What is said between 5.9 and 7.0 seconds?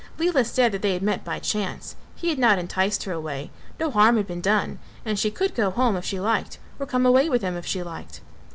if she liked or